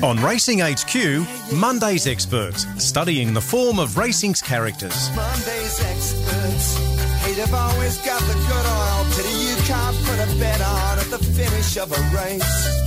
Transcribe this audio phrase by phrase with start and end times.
[0.00, 5.10] On Racing HQ, Monday's Experts, studying the form of racing's characters.
[5.16, 6.76] Monday's experts.
[7.24, 9.04] Hey, they've always got the good oil.
[9.16, 12.78] Pity you can't put a bet on at the finish of a race.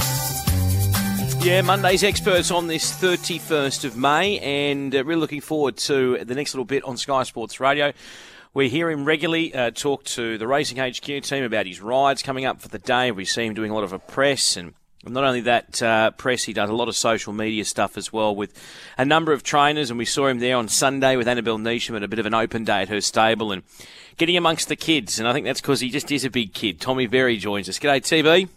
[1.46, 6.34] Yeah, Monday's experts on this 31st of May, and uh, really looking forward to the
[6.34, 7.92] next little bit on Sky Sports Radio.
[8.54, 12.46] We hear him regularly uh, talk to the Racing HQ team about his rides coming
[12.46, 13.12] up for the day.
[13.12, 14.76] We see him doing a lot of a press, and
[15.06, 18.36] not only that uh, press, he does a lot of social media stuff as well
[18.36, 18.54] with
[18.98, 19.90] a number of trainers.
[19.90, 22.34] And we saw him there on Sunday with Annabel Neasham at a bit of an
[22.34, 23.64] open day at her stable and
[24.18, 25.18] getting amongst the kids.
[25.18, 26.80] And I think that's because he just is a big kid.
[26.80, 27.80] Tommy Berry joins us.
[27.80, 28.50] G'day, TB.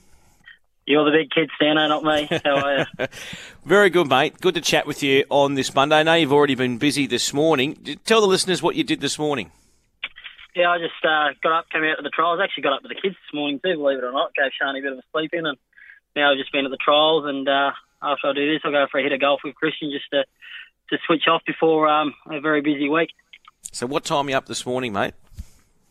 [0.86, 2.28] You're the big kid, Stano, not me.
[2.44, 3.06] How are you?
[3.64, 4.38] Very good, mate.
[4.42, 5.96] Good to chat with you on this Monday.
[5.96, 7.98] I know you've already been busy this morning.
[8.04, 9.50] Tell the listeners what you did this morning.
[10.54, 12.38] Yeah, I just uh, got up, came out to the trials.
[12.42, 14.32] Actually, got up with the kids this morning too, believe it or not.
[14.34, 15.56] Gave Shani a bit of a sleep in, and
[16.16, 17.24] now I've just been at the trials.
[17.26, 19.90] And uh, after I do this, I'll go for a hit of golf with Christian
[19.90, 20.24] just to
[20.90, 23.08] to switch off before um, a very busy week.
[23.72, 25.14] So, what time are you up this morning, mate?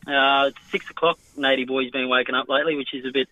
[0.06, 1.18] Uh, it's six o'clock.
[1.36, 3.28] Nady boy's been waking up lately, which is a bit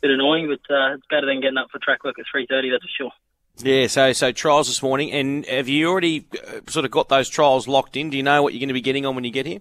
[0.00, 2.70] bit annoying, but uh, it's better than getting up for track work at three thirty.
[2.70, 3.10] That's for sure.
[3.58, 7.28] Yeah, so so trials this morning, and have you already uh, sort of got those
[7.28, 8.10] trials locked in?
[8.10, 9.60] Do you know what you're going to be getting on when you get here?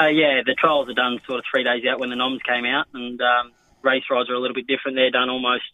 [0.00, 2.64] Uh, yeah, the trials are done sort of three days out when the noms came
[2.64, 3.52] out, and um,
[3.86, 4.96] race rides are a little bit different.
[4.96, 5.64] They're done almost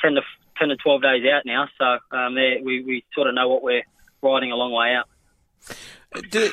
[0.00, 0.22] ten to
[0.56, 3.82] ten to twelve days out now, so um, we we sort of know what we're
[4.22, 5.08] riding a long way out.
[6.30, 6.50] Do,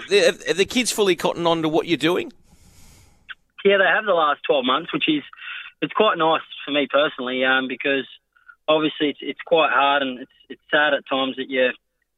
[0.49, 2.33] are the kids fully cotton on to what you're doing?
[3.63, 5.23] Yeah, they have the last twelve months, which is
[5.81, 8.07] it's quite nice for me personally, um, because
[8.67, 11.71] obviously it's it's quite hard and it's it's sad at times that you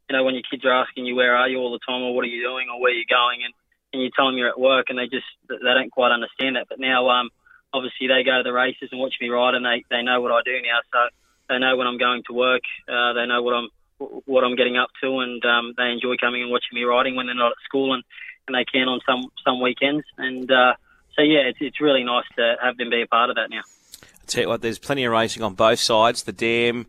[0.09, 2.15] you know when your kids are asking you where are you all the time or
[2.15, 3.53] what are you doing or where are you going and
[3.93, 6.67] and you tell them you're at work and they just they don't quite understand that.
[6.69, 7.29] But now um,
[7.73, 10.31] obviously they go to the races and watch me ride and they they know what
[10.31, 10.99] I do now, so
[11.49, 13.69] they know when I'm going to work, uh, they know what I'm
[14.25, 17.25] what I'm getting up to, and um, they enjoy coming and watching me riding when
[17.25, 18.03] they're not at school and
[18.47, 20.51] and they can on some some weekends and.
[20.51, 20.73] Uh,
[21.17, 23.61] so yeah, it's, it's really nice to have them be a part of that now.
[24.03, 26.85] I tell you what, there's plenty of racing on both sides, the dam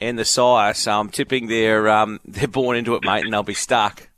[0.00, 0.74] and the sire.
[0.74, 4.08] So I'm tipping they're um, they're born into it, mate, and they'll be stuck.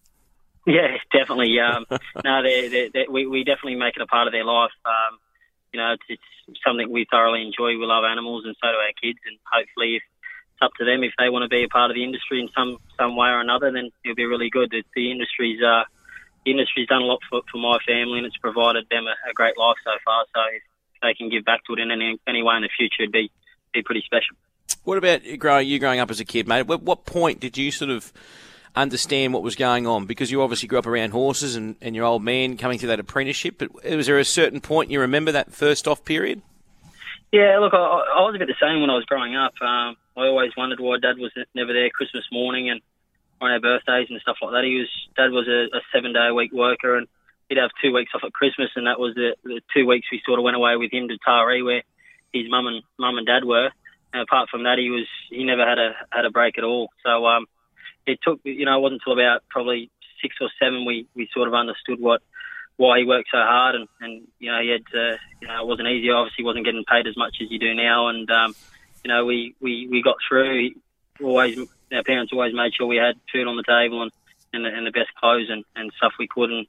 [0.66, 1.58] Yeah, definitely.
[1.60, 1.86] Um,
[2.24, 4.72] no, they're, they're, they're, we we definitely make it a part of their life.
[4.84, 5.18] Um,
[5.72, 7.78] you know, it's, it's something we thoroughly enjoy.
[7.78, 9.18] We love animals, and so do our kids.
[9.26, 11.94] And hopefully, if it's up to them, if they want to be a part of
[11.94, 14.70] the industry in some some way or another, then it'll be really good.
[14.70, 15.84] The, the industry's uh,
[16.44, 19.34] the industry's done a lot for, for my family and it's provided them a, a
[19.34, 20.24] great life so far.
[20.34, 20.62] So if
[21.02, 23.30] they can give back to it in any, any way in the future, it'd be,
[23.72, 24.36] be pretty special.
[24.84, 26.60] What about growing you growing up as a kid, mate?
[26.60, 28.12] At what point did you sort of
[28.74, 30.06] understand what was going on?
[30.06, 33.00] Because you obviously grew up around horses and, and your old man coming through that
[33.00, 33.56] apprenticeship.
[33.58, 36.42] But was there a certain point you remember that first off period?
[37.32, 39.54] Yeah, look, I, I was a bit the same when I was growing up.
[39.60, 42.80] Um, I always wondered why Dad was never there Christmas morning and
[43.40, 44.64] on our birthdays and stuff like that.
[44.64, 47.06] He was Dad was a, a seven day a week worker, and
[47.48, 50.20] he'd have two weeks off at Christmas, and that was the, the two weeks we
[50.26, 51.82] sort of went away with him to Taree, where
[52.32, 53.70] his mum and mum and dad were.
[54.12, 56.88] And apart from that, he was he never had a had a break at all.
[57.04, 57.46] So um,
[58.06, 59.90] it took you know it wasn't until about probably
[60.22, 62.22] six or seven we we sort of understood what
[62.80, 65.66] why he worked so hard, and and you know he had uh, you know it
[65.66, 66.10] wasn't easy.
[66.10, 68.54] Obviously, wasn't getting paid as much as you do now, and um,
[69.04, 70.70] you know we we we got through.
[71.22, 71.58] Always
[71.92, 74.10] our parents always made sure we had food on the table and
[74.54, 76.66] and the, and the best clothes and, and stuff we could and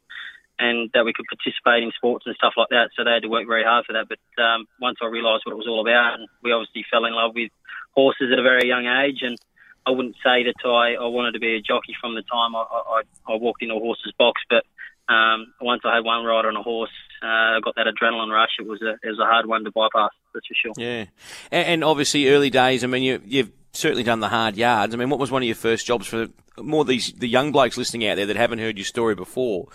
[0.60, 2.92] and that we could participate in sports and stuff like that.
[2.96, 4.06] So they had to work very hard for that.
[4.08, 7.14] But um, once I realised what it was all about, and we obviously fell in
[7.14, 7.52] love with
[7.96, 9.40] horses at a very young age, and
[9.86, 12.60] I wouldn't say that I, I wanted to be a jockey from the time I,
[12.60, 14.64] I, I walked into a horse's box, but
[15.12, 16.92] um, once I had one ride on a horse,
[17.24, 18.52] uh, I got that adrenaline rush.
[18.60, 20.74] It was a it was a hard one to bypass, that's for sure.
[20.78, 21.06] Yeah,
[21.52, 22.84] and, and obviously early days.
[22.84, 24.94] I mean, you, you've certainly done the hard yards.
[24.94, 26.28] I mean, what was one of your first jobs for
[26.58, 29.68] more these the young blokes listening out there that haven't heard your story before?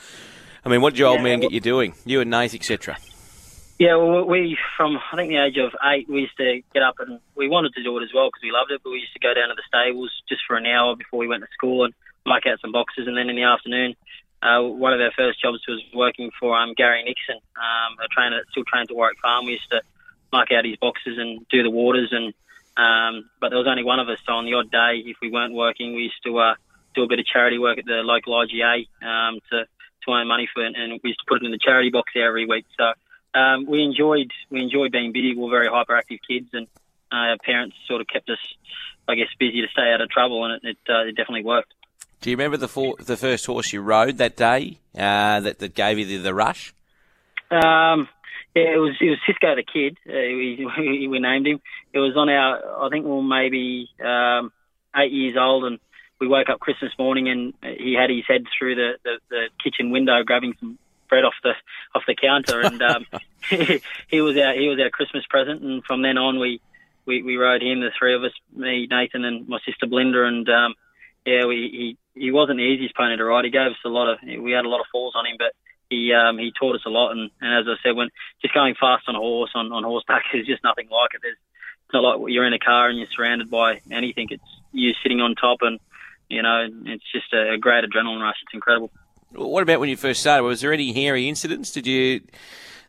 [0.65, 1.95] I mean, what did your old man get you doing?
[2.05, 2.97] You and Nath, etc.
[3.79, 6.97] Yeah, well, we from I think the age of eight, we used to get up
[6.99, 8.81] and we wanted to do it as well because we loved it.
[8.83, 11.29] But we used to go down to the stables just for an hour before we
[11.29, 11.93] went to school and
[12.25, 13.95] muck out some boxes, and then in the afternoon,
[14.43, 18.37] uh, one of our first jobs was working for um, Gary Nixon, um, a trainer
[18.37, 19.45] that still trained at Warwick Farm.
[19.45, 19.83] We used to
[20.33, 22.33] muck out his boxes and do the waters and
[22.77, 25.31] um, but there was only one of us, so on the odd day, if we
[25.31, 26.55] weren't working, we used to uh,
[26.95, 29.65] do a bit of charity work at the local IGA um, to
[30.05, 32.13] to earn money for it, and we used to put it in the charity box
[32.15, 32.67] every week.
[32.77, 32.93] So
[33.37, 35.35] um, we enjoyed we enjoyed being busy.
[35.35, 36.67] We were very hyperactive kids, and
[37.13, 38.39] uh, our parents sort of kept us,
[39.07, 41.73] I guess, busy to stay out of trouble, and it, it, uh, it definitely worked.
[42.21, 45.75] Do you remember the for, the first horse you rode that day uh, that that
[45.75, 46.73] gave you the, the rush?
[47.51, 48.09] Um,
[48.55, 49.99] yeah, it was it was Cisco the kid.
[50.09, 51.61] Uh, we, we named him.
[51.93, 54.51] It was on our I think well maybe um,
[54.97, 55.79] eight years old, and
[56.19, 59.91] we woke up Christmas morning, and he had his head through the, the, the kitchen
[59.91, 61.53] window grabbing some bread off the
[61.95, 63.07] off the counter, and um,
[64.09, 65.63] he was our he was our Christmas present.
[65.63, 66.61] And from then on, we
[67.07, 70.49] we, we rode him, the three of us, me, Nathan, and my sister Belinda, and
[70.49, 70.75] um,
[71.25, 73.45] yeah, we he he wasn't the easiest pony to ride.
[73.45, 75.53] He gave us a lot of we had a lot of falls on him, but
[75.89, 77.13] he um, he taught us a lot.
[77.13, 78.09] And, and as I said, when
[78.43, 81.21] just going fast on a horse on, on horseback is just nothing like it.
[81.23, 81.39] There's
[81.87, 84.27] it's not like you're in a car and you're surrounded by anything.
[84.31, 84.43] It's
[84.73, 85.79] you sitting on top, and
[86.29, 88.37] you know it's just a, a great adrenaline rush.
[88.43, 88.91] It's incredible.
[89.33, 90.45] What about when you first started?
[90.45, 91.71] Was there any hairy incidents?
[91.71, 92.23] Did you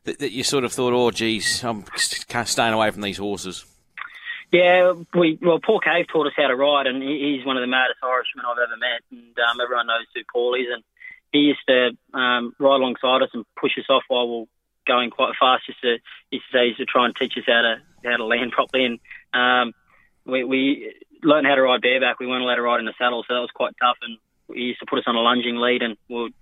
[0.08, 3.66] that, that you sort of thought, oh, geez, I'm staying away from these horses?
[4.52, 7.68] Yeah, we well, Paul Cave taught us how to ride, and he's one of the
[7.68, 10.68] maddest Irishmen I've ever met, and um, everyone knows who Paul is.
[10.74, 10.84] And
[11.34, 14.46] he used to um, ride alongside us and push us off while we are
[14.88, 15.66] going quite fast.
[15.68, 15.98] Just to,
[16.32, 17.76] he used to used to try and teach us how to
[18.10, 18.86] how to land properly.
[18.86, 19.00] And
[19.34, 19.74] um,
[20.26, 20.94] we, we
[21.24, 22.20] learned how to ride bareback.
[22.20, 23.98] We weren't allowed to ride in the saddle, so that was quite tough.
[24.02, 24.18] And
[24.54, 26.34] he used to put us on a lunging lead, and we'd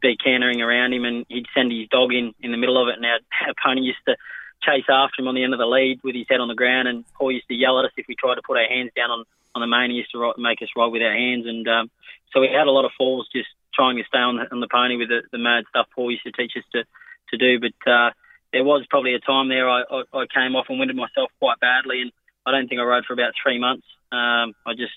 [0.00, 2.96] be cantering around him, and he'd send his dog in in the middle of it,
[2.96, 3.18] and our,
[3.48, 4.16] our pony used to
[4.62, 6.88] chase after him on the end of the lead with his head on the ground,
[6.88, 9.10] and Paul used to yell at us if we tried to put our hands down
[9.10, 9.24] on,
[9.54, 9.90] on the mane.
[9.90, 11.90] He used to make us ride with our hands, and um,
[12.32, 14.68] so we had a lot of falls just trying to stay on the, on the
[14.68, 16.84] pony with the, the mad stuff Paul used to teach us to,
[17.30, 17.60] to do.
[17.60, 18.10] But uh,
[18.52, 21.60] there was probably a time there I, I, I came off and winded myself quite
[21.60, 22.12] badly, and
[22.44, 23.86] I don't think I rode for about three months.
[24.12, 24.92] Um, I just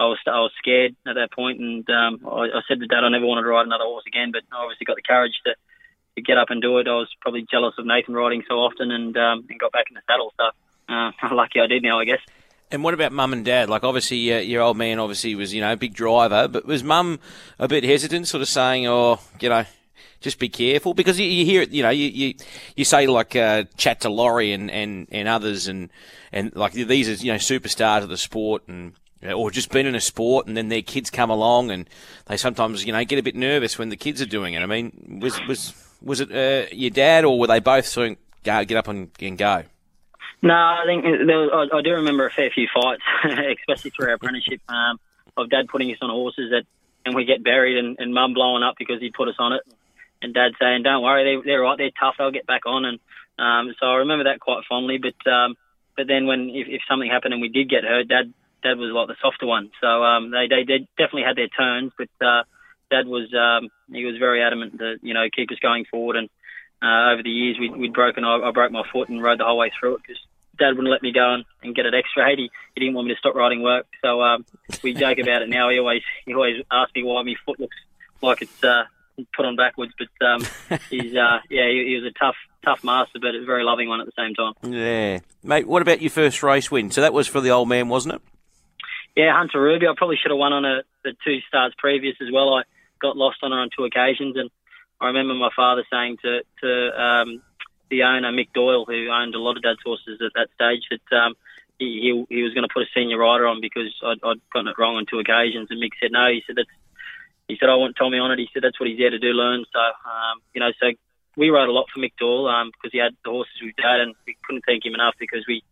[0.00, 3.04] I was I was scared at that point, and um, I, I said to Dad
[3.04, 4.32] I never wanted to ride another horse again.
[4.32, 5.54] But I obviously got the courage to
[6.16, 6.88] to get up and do it.
[6.88, 9.94] I was probably jealous of Nathan riding so often and um, and got back in
[9.94, 10.32] the saddle.
[10.40, 10.48] So
[10.88, 12.20] uh, lucky I did now, I guess.
[12.72, 13.68] And what about mum and dad?
[13.68, 16.84] Like, obviously, uh, your old man obviously was, you know, a big driver, but was
[16.84, 17.18] mum
[17.58, 19.64] a bit hesitant, sort of saying, oh, you know,
[20.20, 20.94] just be careful?
[20.94, 22.34] Because you, you hear it, you know, you, you,
[22.76, 25.90] you say, like, uh, chat to Laurie and, and, and others, and,
[26.30, 29.94] and, like, these are, you know, superstars of the sport, and, or just been in
[29.94, 31.88] a sport, and then their kids come along, and
[32.26, 34.62] they sometimes, you know, get a bit nervous when the kids are doing it.
[34.62, 38.16] I mean, was, was, was it uh, your dad, or were they both sort of
[38.42, 39.64] get up and, and go?
[40.42, 43.02] No, I think was, I, I do remember a fair few fights,
[43.60, 44.98] especially through our apprenticeship, um,
[45.36, 46.64] of Dad putting us on horses that,
[47.04, 49.62] and we get buried, and, and Mum blowing up because he put us on it,
[50.22, 52.98] and Dad saying, "Don't worry, they, they're right, they're tough, they'll get back on." And
[53.38, 54.98] um, so I remember that quite fondly.
[54.98, 55.56] But um,
[55.96, 58.92] but then when if, if something happened and we did get hurt, Dad Dad was
[58.92, 59.70] like the softer one.
[59.80, 62.42] So um, they, they they definitely had their turns, but uh,
[62.90, 66.16] Dad was um, he was very adamant to you know keep us going forward.
[66.16, 66.28] And
[66.82, 68.24] uh, over the years, we, we'd broken.
[68.24, 70.20] I, I broke my foot and rode the whole way through it because
[70.58, 72.38] Dad wouldn't let me go and, and get it X-rayed.
[72.38, 73.86] He, he didn't want me to stop riding work.
[74.02, 74.44] So um,
[74.82, 75.70] we joke about it now.
[75.70, 77.76] He always he always asks me why my foot looks
[78.22, 78.84] like it's uh,
[79.34, 79.92] put on backwards.
[79.98, 80.46] But um,
[80.90, 84.00] he's uh, yeah, he, he was a tough tough master, but a very loving one
[84.00, 84.52] at the same time.
[84.62, 85.66] Yeah, mate.
[85.66, 86.90] What about your first race win?
[86.90, 88.22] So that was for the old man, wasn't it?
[89.16, 89.86] Yeah, Hunter Ruby.
[89.86, 92.54] I probably should have won on a, the two starts previous as well.
[92.54, 92.62] I
[93.00, 94.50] got lost on her on two occasions, and
[95.00, 97.42] I remember my father saying to to um,
[97.90, 101.16] the owner Mick Doyle, who owned a lot of Dad's horses at that stage, that
[101.16, 101.34] um,
[101.78, 104.68] he, he he was going to put a senior rider on because I'd, I'd gotten
[104.68, 106.28] it wrong on two occasions, and Mick said no.
[106.30, 106.70] He said that's
[107.48, 108.38] he said I want Tommy on it.
[108.38, 109.64] He said that's what he's there to do, learn.
[109.72, 110.92] So um, you know, so
[111.36, 114.00] we rode a lot for Mick Doyle um, because he had the horses with Dad,
[114.00, 115.62] and we couldn't thank him enough because we,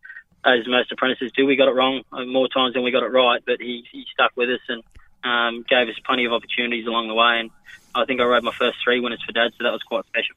[0.45, 3.41] as most apprentices do, we got it wrong more times than we got it right.
[3.45, 4.83] But he he stuck with us and
[5.23, 7.49] um, gave us plenty of opportunities along the way, and
[7.95, 10.35] I think I rode my first three winners for Dad, so that was quite special.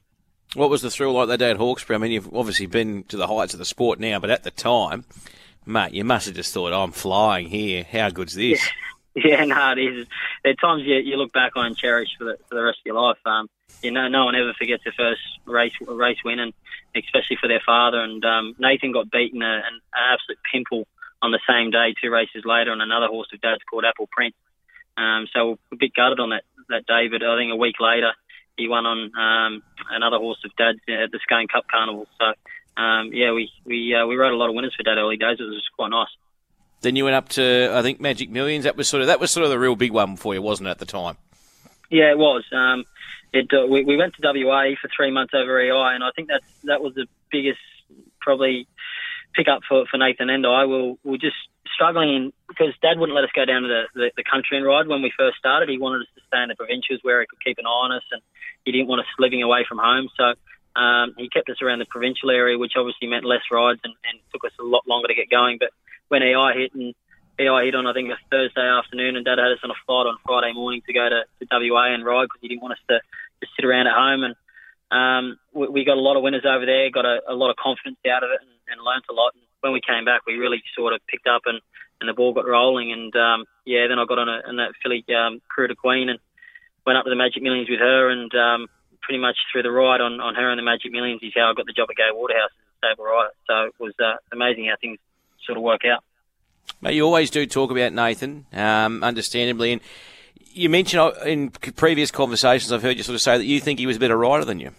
[0.55, 1.95] What was the thrill like that day at Hawkesbury?
[1.95, 4.51] I mean, you've obviously been to the heights of the sport now, but at the
[4.51, 5.05] time,
[5.65, 7.85] mate, you must have just thought, I'm flying here.
[7.89, 8.63] How good's this?
[8.63, 8.71] Yeah.
[9.15, 10.07] Yeah, no, it is.
[10.43, 12.79] There are times you, you look back on and cherish for the, for the rest
[12.79, 13.19] of your life.
[13.27, 13.47] Um,
[13.83, 16.51] you know, no one ever forgets their first race race win, and
[16.95, 17.99] especially for their father.
[17.99, 20.87] And um, Nathan got beaten a, an, absolute pimple
[21.21, 24.35] on the same day, two races later, on another horse of Dad's called Apple Prince.
[24.97, 28.11] Um, so a bit gutted on that that day, but I think a week later
[28.57, 32.07] he won on um, another horse of Dad's at the Scone Cup Carnival.
[32.19, 35.17] So um, yeah, we we uh, we rode a lot of winners for Dad early
[35.17, 35.37] days.
[35.39, 36.09] It was quite nice.
[36.81, 38.65] Then you went up to I think Magic Millions.
[38.65, 40.67] That was sort of that was sort of the real big one for you, wasn't
[40.67, 41.17] it, at the time?
[41.89, 42.43] Yeah, it was.
[42.51, 42.85] Um,
[43.33, 46.29] it uh, we, we went to WA for three months over EI, and I think
[46.29, 47.59] that's that was the biggest
[48.21, 48.67] probably
[49.33, 50.65] pick up for, for Nathan and I.
[50.65, 51.35] We we're just
[51.73, 54.87] struggling because Dad wouldn't let us go down to the, the, the, country and ride
[54.87, 55.69] when we first started.
[55.69, 57.91] He wanted us to stay in the provincials where he could keep an eye on
[57.91, 58.21] us, and
[58.63, 60.07] he didn't want us living away from home.
[60.15, 60.37] So
[60.79, 64.19] um, he kept us around the provincial area, which obviously meant less rides and, and
[64.31, 65.57] took us a lot longer to get going.
[65.59, 65.69] But
[66.09, 66.93] when EI hit and
[67.39, 70.05] EI hit on, I think a Thursday afternoon, and Dad had us on a flight
[70.05, 72.85] on Friday morning to go to, to WA and ride because he didn't want us
[72.89, 73.01] to
[73.55, 74.23] sit around at home.
[74.23, 74.35] And
[74.91, 77.55] um, we, we got a lot of winners over there, got a, a lot of
[77.57, 79.33] confidence out of it, and, and learnt a lot.
[79.33, 81.59] And when we came back, we really sort of picked up and,
[82.01, 82.91] and the ball got rolling.
[82.91, 86.19] And um, yeah, then I got on, a, on that filly um, to Queen and
[86.85, 88.67] went up to the Magic Millions with her, and um,
[89.01, 91.53] pretty much through the ride on, on her and the Magic Millions is how I
[91.53, 93.33] got the job at Gai Waterhouse as a stable rider.
[93.47, 94.99] So it was uh, amazing how things
[95.45, 96.03] sort of work out.
[96.81, 99.81] Mate, you always do talk about Nathan, um, understandably, and
[100.53, 103.79] you mentioned uh, in previous conversations I've heard you sort of say that you think
[103.79, 104.71] he was a better rider than you.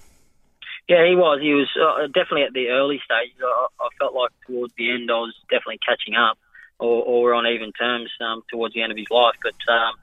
[0.89, 1.41] Yeah, he was.
[1.41, 3.41] He was uh, definitely at the early stages.
[3.43, 6.37] I, I, felt like towards the end I was definitely catching up,
[6.79, 9.35] or, or on even terms um, towards the end of his life.
[9.43, 9.95] But um,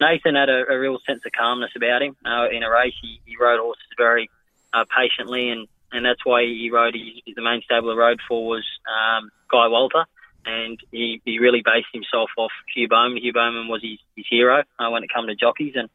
[0.00, 2.16] Nathan had a, a, real sense of calmness about him.
[2.24, 4.30] Uh, in a race, he, he rode horses very
[4.72, 6.94] uh, patiently, and, and that's why he rode.
[6.94, 10.06] He, the main stable he rode for was um, Guy Walter
[10.44, 13.22] and he, he really based himself off Hugh Bowman.
[13.22, 15.88] Hugh Bowman was his, his hero uh, when it came to jockeys, and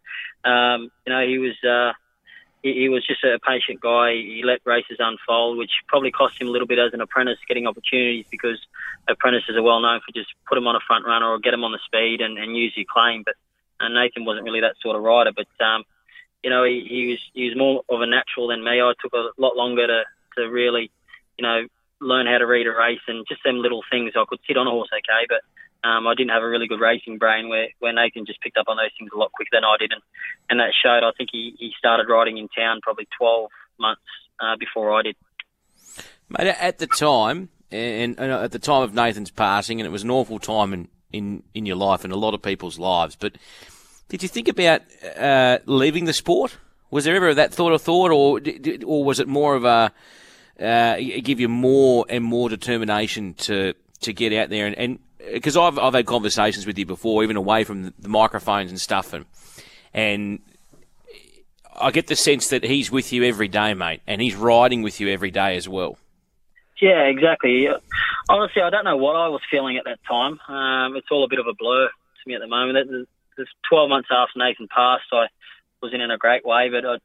[0.43, 1.93] um, you know he was uh,
[2.61, 4.13] he, he, was just a patient guy.
[4.13, 7.67] He let races unfold, which probably cost him a little bit as an apprentice getting
[7.67, 8.59] opportunities because
[9.07, 11.63] apprentices are well known for just put him on a front runner or get him
[11.63, 13.23] on the speed and, and use your claim.
[13.25, 13.35] But
[13.79, 15.83] uh, Nathan wasn't really that sort of rider, but um,
[16.43, 18.81] you know he, he was he was more of a natural than me.
[18.81, 20.03] I took a lot longer to
[20.37, 20.91] to really
[21.37, 21.67] you know
[22.05, 24.13] learn how to read a race and just them little things.
[24.15, 25.41] I could sit on a horse okay, but
[25.88, 28.67] um, I didn't have a really good racing brain where, where Nathan just picked up
[28.67, 29.91] on those things a lot quicker than I did.
[29.91, 30.01] And,
[30.50, 34.01] and that showed, I think he, he started riding in town probably 12 months
[34.39, 35.15] uh, before I did.
[36.29, 40.03] Mate, at the time, and, and, at the time of Nathan's passing, and it was
[40.03, 43.38] an awful time in, in, in your life and a lot of people's lives, but
[44.07, 44.81] did you think about
[45.17, 46.57] uh, leaving the sport?
[46.91, 48.39] Was there ever that thought of thought, or
[48.85, 49.91] or was it more of a
[50.59, 55.00] uh, give you more and more determination to to get out there and, and
[55.33, 59.13] because I've I've had conversations with you before, even away from the microphones and stuff,
[59.13, 59.25] and
[59.93, 60.39] and
[61.79, 65.00] I get the sense that he's with you every day, mate, and he's riding with
[65.00, 65.97] you every day as well.
[66.81, 67.67] Yeah, exactly.
[68.29, 70.39] Honestly, I don't know what I was feeling at that time.
[70.47, 73.07] Um, it's all a bit of a blur to me at the moment.
[73.38, 75.27] There's 12 months after Nathan passed, I
[75.81, 76.97] wasn't in a great way, but I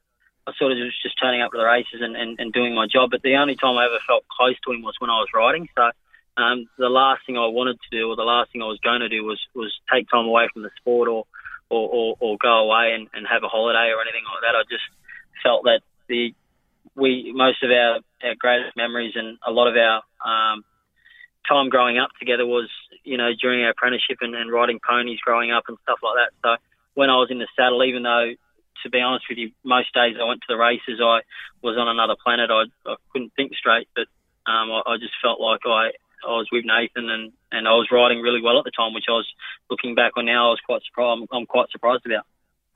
[0.46, 2.86] I sort of was just turning up to the races and, and, and doing my
[2.86, 3.10] job.
[3.10, 5.68] But the only time I ever felt close to him was when I was riding.
[5.76, 5.90] So
[6.36, 9.00] um, the last thing I wanted to do, or the last thing I was going
[9.00, 11.26] to do, was was take time away from the sport, or
[11.70, 14.58] or, or, or go away and, and have a holiday or anything like that.
[14.58, 14.84] I just
[15.42, 16.34] felt that the
[16.96, 20.64] we most of our, our greatest memories and a lot of our um,
[21.48, 22.68] time growing up together was
[23.04, 26.32] you know during our apprenticeship and, and riding ponies growing up and stuff like that.
[26.42, 26.62] So
[26.94, 28.32] when I was in the saddle, even though
[28.82, 31.20] to be honest with you, most days I went to the races, I
[31.62, 32.50] was on another planet.
[32.50, 34.06] I, I couldn't think straight, but
[34.50, 35.92] um, I, I just felt like I,
[36.26, 39.08] I was with Nathan and, and I was riding really well at the time, which
[39.08, 39.28] I was
[39.70, 41.22] looking back on now, I was quite surprised.
[41.22, 42.24] I'm, I'm quite surprised about.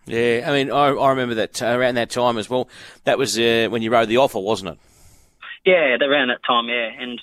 [0.06, 2.68] Yeah, I mean, I, I remember that uh, around that time as well.
[3.04, 4.78] That was uh, when you rode the offer, wasn't it?
[5.64, 6.90] Yeah, around that time, yeah.
[6.98, 7.20] And,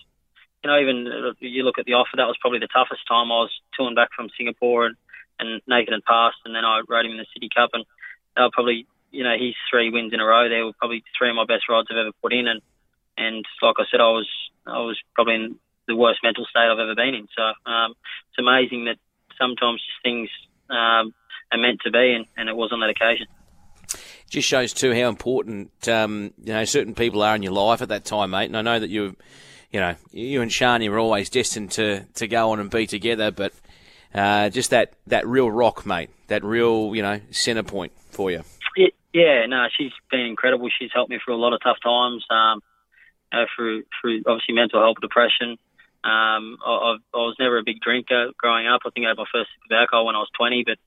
[0.63, 3.31] you know, even uh, you look at the offer, that was probably the toughest time.
[3.31, 4.95] I was touring back from Singapore and,
[5.39, 7.69] and Nathan had passed, and then I rode him in the City Cup.
[7.73, 7.85] And
[8.35, 10.49] they were probably, you know, his three wins in a row.
[10.49, 12.61] They were probably three of my best rides I've ever put in, and
[13.17, 14.29] and like I said, I was
[14.65, 15.55] I was probably in
[15.87, 17.27] the worst mental state I've ever been in.
[17.35, 17.93] So um,
[18.29, 18.97] it's amazing that
[19.37, 20.29] sometimes things
[20.69, 21.13] um,
[21.51, 23.27] are meant to be, and, and it was on that occasion.
[24.29, 27.89] Just shows too how important um, you know certain people are in your life at
[27.89, 28.45] that time, mate.
[28.45, 29.17] And I know that you,
[29.71, 33.31] you know, you and Shani were always destined to to go on and be together,
[33.31, 33.53] but
[34.13, 36.09] uh, just that that real rock, mate.
[36.27, 38.43] That real you know centre point for you.
[39.13, 40.69] Yeah, no, she's been incredible.
[40.79, 42.25] She's helped me through a lot of tough times.
[42.29, 42.61] Um,
[43.31, 45.57] uh, through through obviously mental health, depression.
[46.03, 48.81] Um, I, I was never a big drinker growing up.
[48.85, 50.79] I think I had my first sip of alcohol when I was 20, but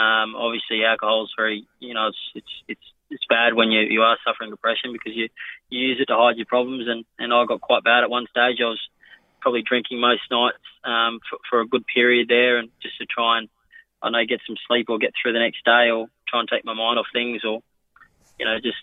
[0.00, 4.02] um, obviously alcohol is very, you know, it's it's it's it's bad when you you
[4.02, 5.28] are suffering depression because you
[5.68, 6.88] you use it to hide your problems.
[6.88, 8.58] And and I got quite bad at one stage.
[8.60, 8.80] I was
[9.44, 13.38] probably drinking most nights um, for, for a good period there, and just to try
[13.38, 13.48] and
[14.02, 16.64] I know get some sleep or get through the next day or try and take
[16.64, 17.60] my mind off things or
[18.40, 18.80] you know just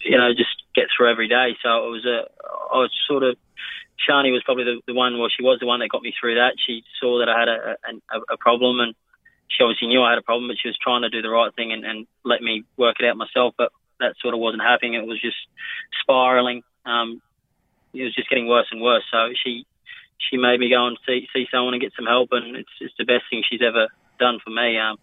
[0.00, 1.58] you know just get through every day.
[1.62, 2.30] So it was a
[2.72, 3.36] I was sort of
[4.06, 5.18] Shani was probably the, the one.
[5.18, 6.54] Well, she was the one that got me through that.
[6.64, 7.76] She saw that I had a,
[8.14, 8.94] a, a problem and
[9.48, 11.54] she obviously knew I had a problem, but she was trying to do the right
[11.54, 13.54] thing and, and let me work it out myself.
[13.58, 14.94] But that sort of wasn't happening.
[14.94, 15.36] It was just
[16.02, 16.62] spiraling.
[16.86, 17.22] Um,
[17.92, 19.04] it was just getting worse and worse.
[19.12, 19.66] So she
[20.18, 22.94] she made me go and see see someone and get some help, and it's it's
[22.98, 24.78] the best thing she's ever done for me.
[24.78, 24.96] Um,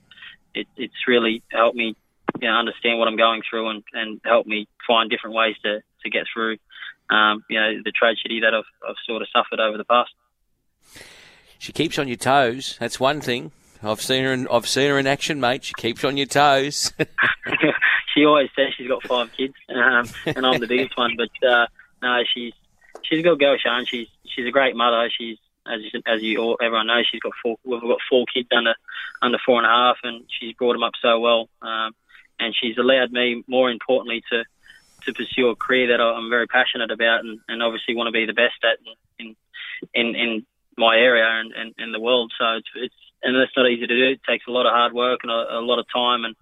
[0.53, 1.95] it, it's really helped me
[2.39, 5.81] you know, understand what I'm going through and, and help me find different ways to,
[6.03, 6.57] to get through,
[7.09, 10.11] um, you know, the tragedy that I've, I've sort of suffered over the past.
[11.59, 12.77] She keeps on your toes.
[12.79, 13.51] That's one thing.
[13.83, 15.63] I've seen her in I've seen her in action, mate.
[15.63, 16.91] She keeps on your toes.
[18.13, 21.15] she always says she's got five kids, um, and I'm the biggest one.
[21.17, 21.65] But uh,
[22.01, 22.53] no, she's
[23.11, 23.85] she's a good girl, Sean.
[23.85, 25.09] She's she's a great mother.
[25.15, 25.37] She's
[25.67, 27.57] as as you all, everyone knows, she's got four.
[27.63, 28.73] We've got four kids under
[29.21, 31.49] under four and a half, and she's brought them up so well.
[31.61, 31.93] Um,
[32.39, 34.43] and she's allowed me, more importantly, to
[35.05, 38.25] to pursue a career that I'm very passionate about, and, and obviously want to be
[38.25, 38.79] the best at
[39.19, 39.35] in
[39.93, 40.45] in in
[40.77, 42.31] my area and, and, and the world.
[42.39, 44.11] So it's, it's and that's not easy to do.
[44.11, 46.35] It takes a lot of hard work and a, a lot of time and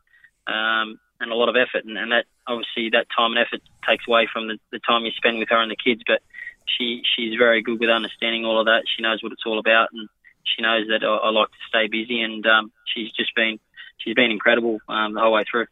[0.48, 4.08] um, and a lot of effort, and, and that obviously that time and effort takes
[4.08, 6.02] away from the, the time you spend with her and the kids.
[6.08, 6.22] But
[6.66, 8.84] she she's very good with understanding all of that.
[8.96, 10.08] She knows what it's all about, and
[10.44, 12.22] she knows that I, I like to stay busy.
[12.22, 13.60] And um, she's just been
[13.98, 15.68] she's been incredible um, the whole way through.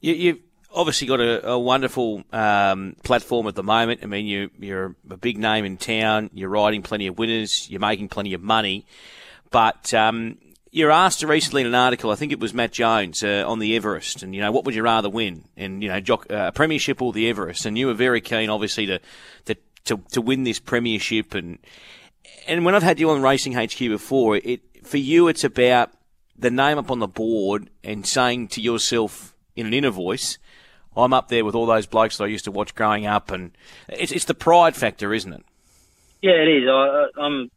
[0.00, 0.40] You, you've
[0.74, 4.00] obviously got a, a wonderful um, platform at the moment.
[4.02, 6.30] I mean, you, you're a big name in town.
[6.32, 7.68] You're riding plenty of winners.
[7.70, 8.86] You're making plenty of money,
[9.50, 10.38] but um,
[10.72, 13.76] you're asked recently in an article, I think it was Matt Jones uh, on the
[13.76, 17.02] Everest, and you know what would you rather win, and you know jock, uh, premiership
[17.02, 18.98] or the Everest, and you were very keen, obviously, to
[19.44, 21.58] to to, to win this premiership, and
[22.46, 25.90] and when I've had you on Racing HQ before, it for you it's about
[26.36, 30.38] the name up on the board and saying to yourself in an inner voice,
[30.96, 33.52] I'm up there with all those blokes that I used to watch growing up, and
[33.88, 35.44] it's it's the pride factor, isn't it?
[36.20, 36.68] Yeah, it is.
[36.68, 37.50] I, I'm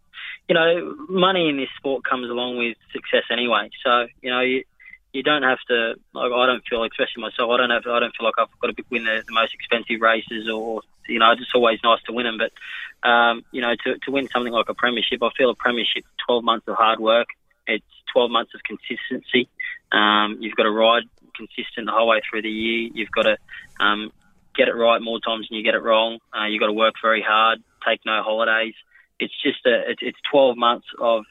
[0.47, 3.69] you know, money in this sport comes along with success anyway.
[3.83, 4.63] So, you know, you,
[5.11, 5.95] you don't have to.
[6.13, 7.83] Like, I don't feel, especially myself, I don't have.
[7.87, 11.19] I don't feel like I've got to win the, the most expensive races, or you
[11.19, 12.37] know, it's always nice to win them.
[12.37, 16.03] But um, you know, to to win something like a premiership, I feel a premiership,
[16.25, 17.27] 12 months of hard work.
[17.67, 19.49] It's 12 months of consistency.
[19.91, 21.03] Um, you've got to ride
[21.35, 22.89] consistent the whole way through the year.
[22.93, 23.37] You've got to
[23.79, 24.11] um,
[24.55, 26.19] get it right more times than you get it wrong.
[26.33, 28.75] Uh, you've got to work very hard, take no holidays
[29.19, 31.23] it's just a it's, it's 12 months of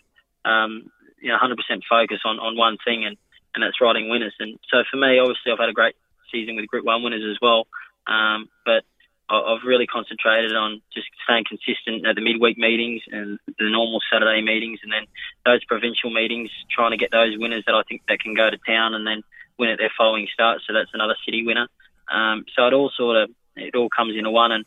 [0.45, 0.91] um,
[1.21, 1.55] you know 100%
[1.89, 3.17] focus on, on one thing and
[3.55, 4.35] and that's riding winners.
[4.41, 5.95] And so for me, obviously, I've had a great
[6.33, 7.69] season with Group One winners as well.
[8.05, 8.83] Um, but
[9.29, 14.43] I've really concentrated on just staying consistent at the midweek meetings and the normal Saturday
[14.43, 15.07] meetings, and then
[15.47, 18.59] those provincial meetings, trying to get those winners that I think that can go to
[18.67, 19.23] town and then
[19.59, 20.61] win at their following start.
[20.67, 21.69] So that's another city winner.
[22.13, 24.65] Um, so it all sort of it all comes into one, and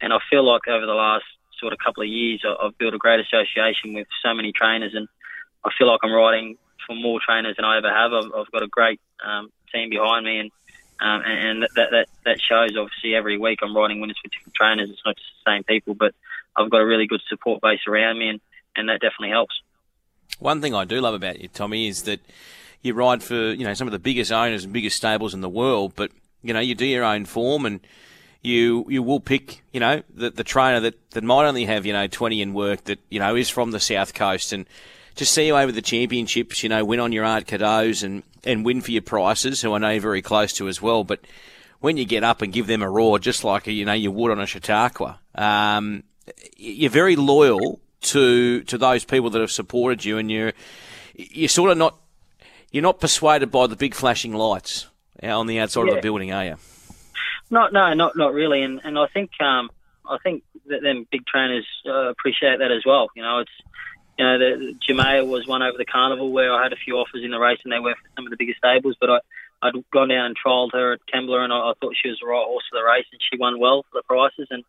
[0.00, 1.24] and I feel like over the last
[1.58, 5.08] sort of couple of years, I've built a great association with so many trainers, and
[5.64, 8.12] I feel like I'm riding for more trainers than I ever have.
[8.12, 10.50] I've, I've got a great um, team behind me, and
[11.00, 12.76] um, and that, that that shows.
[12.76, 14.90] Obviously, every week I'm riding winners with different trainers.
[14.90, 16.14] It's not just the same people, but
[16.56, 18.40] I've got a really good support base around me, and,
[18.76, 19.60] and that definitely helps.
[20.38, 22.20] One thing I do love about you, Tommy, is that
[22.82, 25.48] you ride for you know some of the biggest owners and biggest stables in the
[25.48, 26.10] world, but
[26.42, 27.80] you know you do your own form and
[28.46, 31.92] you you will pick, you know, the, the trainer that, that might only have, you
[31.92, 34.66] know, 20 in work that, you know, is from the South Coast and
[35.16, 38.64] just see you over the championships, you know, win on your Ard Cadeaux and, and
[38.64, 41.04] win for your prices, who I know you're very close to as well.
[41.04, 41.20] But
[41.80, 44.30] when you get up and give them a roar, just like, you know, you would
[44.30, 46.04] on a Chautauqua, um,
[46.56, 50.52] you're very loyal to, to those people that have supported you and you're,
[51.14, 51.98] you're sort of not,
[52.70, 54.86] you're not persuaded by the big flashing lights
[55.22, 55.90] on the outside yeah.
[55.90, 56.56] of the building, are you?
[57.48, 59.70] Not, no, not not really, and and I think um,
[60.04, 63.08] I think that them big trainers uh, appreciate that as well.
[63.14, 63.50] You know, it's
[64.18, 67.22] you know the Jamea was one over the carnival where I had a few offers
[67.24, 69.18] in the race, and they were for some of the biggest stables, but I.
[69.62, 72.26] I'd gone down and trialled her at Kembla, and I, I thought she was the
[72.26, 74.48] right horse for the race, and she won well for the prices.
[74.50, 74.64] And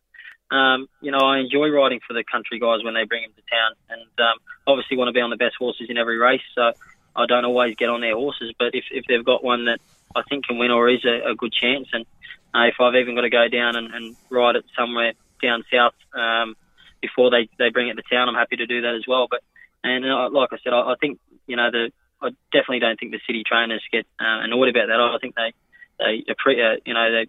[0.50, 3.42] um, you know, I enjoy riding for the country guys when they bring them to
[3.54, 6.40] town, and um, obviously want to be on the best horses in every race.
[6.54, 6.72] So
[7.14, 9.80] I don't always get on their horses, but if, if they've got one that
[10.16, 12.06] I think can win or is a, a good chance, and
[12.54, 15.94] uh, if I've even got to go down and, and ride it somewhere down south
[16.14, 16.56] um,
[17.00, 19.26] before they, they bring it to town, I'm happy to do that as well.
[19.30, 19.40] But
[19.84, 23.12] and uh, like I said, I, I think you know the I definitely don't think
[23.12, 25.00] the city trainers get uh, annoyed about that.
[25.00, 25.52] I think they
[25.98, 27.26] they appre- uh, you know they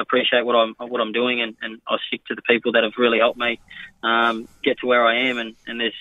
[0.00, 2.94] appreciate what I'm what I'm doing, and, and I stick to the people that have
[2.98, 3.60] really helped me
[4.02, 5.38] um, get to where I am.
[5.38, 5.94] And, and there's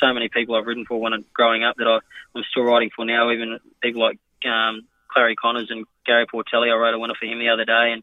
[0.00, 1.98] so many people I've ridden for when I'm growing up that I,
[2.36, 3.30] I'm still riding for now.
[3.30, 4.82] Even people like um,
[5.14, 6.72] Clarry Conners and Gary Portelli.
[6.72, 8.02] I rode a winner for him the other day, and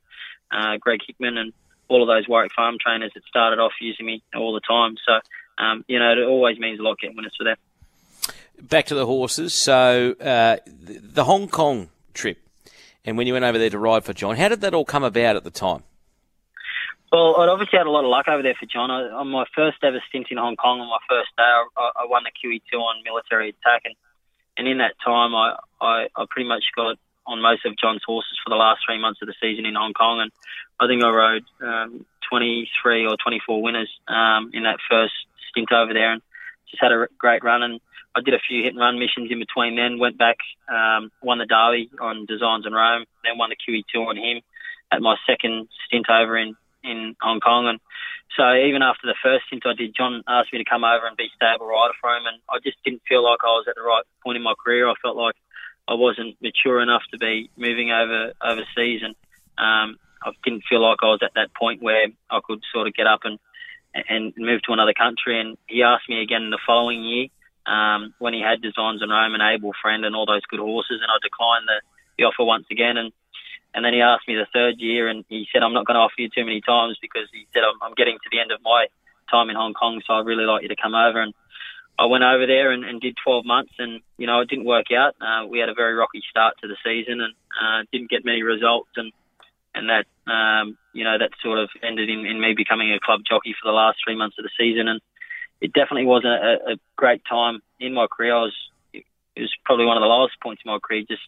[0.52, 1.54] uh, Greg Hickman and
[1.90, 4.96] all of those Warwick Farm trainers that started off using me all the time.
[5.06, 5.20] So,
[5.64, 7.58] um, you know, it always means a lot getting winners for them.
[8.62, 9.54] Back to the horses.
[9.54, 12.38] So, uh, the Hong Kong trip,
[13.04, 15.04] and when you went over there to ride for John, how did that all come
[15.04, 15.84] about at the time?
[17.12, 18.92] Well, I'd obviously had a lot of luck over there for John.
[18.92, 22.06] I, on my first ever stint in Hong Kong, on my first day, I, I
[22.06, 23.96] won the QE2 on military attack, and,
[24.58, 28.38] and in that time, I, I, I pretty much got on most of John's horses
[28.44, 30.32] for the last three months of the season in Hong Kong, and
[30.80, 35.14] I think I rode um, 23 or 24 winners um, in that first
[35.50, 36.22] stint over there, and
[36.70, 37.64] just had a great run.
[37.64, 37.82] And
[38.16, 39.76] I did a few hit and run missions in between.
[39.76, 40.38] Then went back,
[40.68, 44.42] um, won the Derby on Designs on Rome, then won the QE2 on him
[44.92, 47.80] at my second stint over in in Hong Kong, and
[48.38, 51.18] so even after the first stint I did, John asked me to come over and
[51.18, 53.82] be stable rider for him, and I just didn't feel like I was at the
[53.82, 54.88] right point in my career.
[54.88, 55.36] I felt like
[55.88, 59.16] I wasn't mature enough to be moving over overseas, and
[59.58, 62.94] um, I didn't feel like I was at that point where I could sort of
[62.94, 63.40] get up and
[63.94, 65.40] and move to another country.
[65.40, 67.28] And he asked me again the following year
[67.66, 71.02] um, when he had Designs on Rome and Able Friend and all those good horses,
[71.02, 71.82] and I declined the,
[72.18, 72.98] the offer once again.
[72.98, 73.12] And
[73.74, 76.02] and then he asked me the third year, and he said, "I'm not going to
[76.02, 78.62] offer you too many times because he said I'm, I'm getting to the end of
[78.64, 78.88] my
[79.30, 81.34] time in Hong Kong, so I'd really like you to come over." And
[82.00, 84.88] I went over there and, and did 12 months, and you know it didn't work
[84.92, 85.16] out.
[85.22, 88.42] Uh, we had a very rocky start to the season, and uh, didn't get many
[88.42, 89.12] results, and
[89.76, 93.22] and that um, you know that sort of ended in, in me becoming a club
[93.28, 95.02] jockey for the last three months of the season, and
[95.62, 98.36] it definitely wasn't a, a great time in my career.
[98.36, 98.56] I was
[98.94, 101.04] it was probably one of the lowest points in my career.
[101.08, 101.22] Just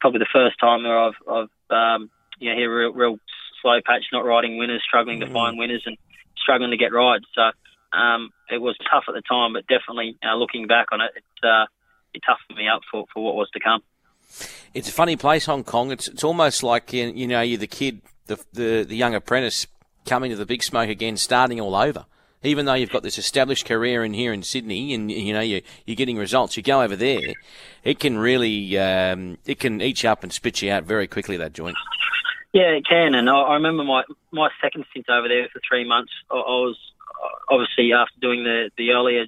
[0.00, 3.16] probably the first time where I've I've um, you know hit a real, real
[3.62, 5.28] slow patch, not riding winners, struggling Mm-hmm.
[5.28, 5.96] to find winners, and
[6.36, 7.24] struggling to get rides.
[7.34, 7.50] So
[7.96, 11.46] um, it was tough at the time, but definitely uh, looking back on it, it,
[11.46, 11.66] uh,
[12.14, 13.80] it toughened me up for, for what was to come.
[14.74, 15.90] It's a funny place, Hong Kong.
[15.90, 19.66] It's it's almost like you know you're the kid, the the, the young apprentice
[20.06, 22.06] coming to the big smoke again, starting all over.
[22.44, 25.62] Even though you've got this established career in here in Sydney, and you know you
[25.86, 27.34] you're getting results, you go over there,
[27.82, 31.36] it can really um, it can eat you up and spit you out very quickly.
[31.36, 31.76] That joint.
[32.52, 33.14] Yeah, it can.
[33.14, 36.12] And I, I remember my my second stint over there for three months.
[36.30, 36.78] I, I was
[37.50, 39.26] obviously after doing the the earlier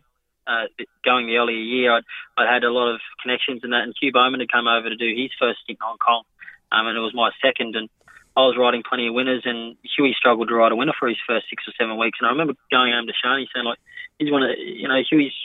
[0.50, 0.66] uh,
[1.04, 2.02] going the earlier year, I'd,
[2.36, 3.86] I'd had a lot of connections and that.
[3.86, 6.24] And Hugh Bowman had come over to do his first stint in Hong Kong,
[6.72, 7.76] um, and it was my second.
[7.76, 7.88] And
[8.36, 11.22] I was riding plenty of winners, and Huey struggled to ride a winner for his
[11.26, 12.18] first six or seven weeks.
[12.20, 13.78] And I remember going home to Shani saying like,
[14.18, 15.36] he's one of you know Huey's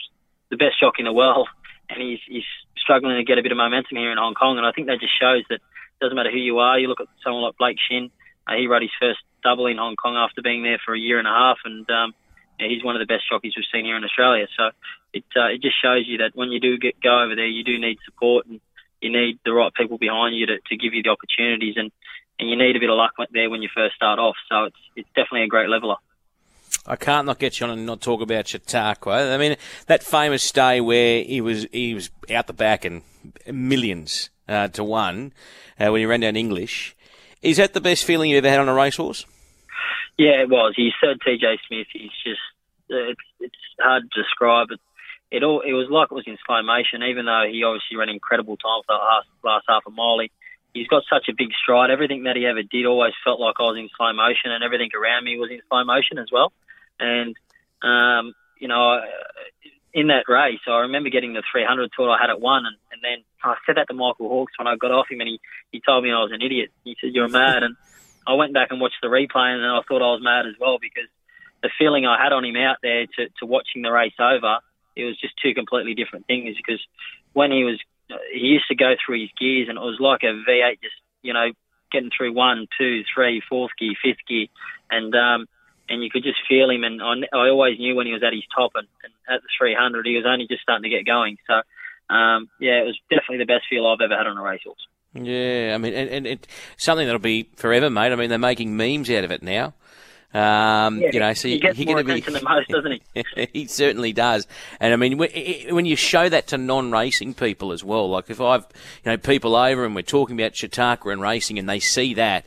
[0.50, 1.48] the best jockey in the world,
[1.90, 4.58] and he's he's struggling to get a bit of momentum here in Hong Kong.
[4.58, 6.78] And I think that just shows that it doesn't matter who you are.
[6.78, 8.10] You look at someone like Blake Shinn.
[8.46, 11.18] Uh, he rode his first double in Hong Kong after being there for a year
[11.18, 12.14] and a half, and um,
[12.58, 14.46] he's one of the best jockeys we've seen here in Australia.
[14.56, 14.70] So
[15.12, 17.64] it uh, it just shows you that when you do get go over there, you
[17.64, 18.60] do need support and
[19.00, 21.92] you need the right people behind you to, to give you the opportunities, and,
[22.38, 24.36] and you need a bit of luck there when you first start off.
[24.48, 25.96] So it's it's definitely a great leveler.
[26.86, 29.34] I can't not get you on and not talk about Chautauqua.
[29.34, 33.02] I mean, that famous day where he was he was out the back and
[33.52, 35.32] millions uh, to one
[35.78, 36.94] uh, when he ran down English.
[37.42, 39.26] Is that the best feeling you've ever had on a racehorse?
[40.18, 40.74] Yeah, it was.
[40.76, 41.88] He's said TJ Smith.
[41.92, 42.40] He's just
[42.90, 44.68] uh, it's it's hard to describe.
[44.70, 44.80] It
[45.30, 47.02] it all it was like it was in slow motion.
[47.02, 50.30] Even though he obviously ran incredible time for the last, last half a mile, he,
[50.72, 51.90] he's got such a big stride.
[51.90, 54.90] Everything that he ever did always felt like I was in slow motion, and everything
[54.94, 56.52] around me was in slow motion as well.
[56.98, 57.36] And
[57.82, 59.00] um, you know,
[59.92, 63.00] in that race, I remember getting the 300 thought I had it won, and, and
[63.02, 65.40] then I said that to Michael Hawkes when I got off him, and he,
[65.72, 66.70] he told me I was an idiot.
[66.84, 67.76] He said you're mad, and
[68.26, 70.54] I went back and watched the replay, and then I thought I was mad as
[70.60, 71.08] well because
[71.62, 74.58] the feeling I had on him out there to, to watching the race over,
[74.94, 76.56] it was just two completely different things.
[76.56, 76.80] Because
[77.32, 77.80] when he was,
[78.32, 81.32] he used to go through his gears, and it was like a V8, just you
[81.32, 81.50] know,
[81.90, 84.46] getting through one, two, three, fourth gear, fifth gear,
[84.90, 85.46] and um,
[85.88, 86.84] and you could just feel him.
[86.84, 89.48] And I, I always knew when he was at his top, and, and at the
[89.58, 91.38] 300, he was only just starting to get going.
[91.46, 91.62] So
[92.14, 94.86] um, yeah, it was definitely the best feel I've ever had on a racehorse.
[95.24, 98.12] Yeah, I mean, and, and it, something that'll be forever, mate.
[98.12, 99.74] I mean, they're making memes out of it now.
[100.34, 102.18] Um, Yeah, you know, so he gets more going to be.
[102.20, 103.48] attention than most, doesn't he?
[103.52, 104.46] he certainly does,
[104.80, 105.30] and I mean, when-
[105.74, 108.66] when you show that to non-racing people as well, like if I've,
[109.04, 112.44] you know, people over and we're talking about Chautauqua and racing, and they see that,